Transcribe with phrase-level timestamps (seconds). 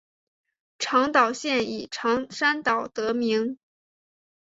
[0.79, 3.59] 长岛县以长山岛得名。